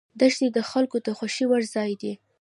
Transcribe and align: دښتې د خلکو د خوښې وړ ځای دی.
دښتې 0.19 0.47
د 0.55 0.59
خلکو 0.69 0.95
د 1.05 1.07
خوښې 1.17 1.45
وړ 1.47 1.61
ځای 1.75 1.91
دی. 2.01 2.13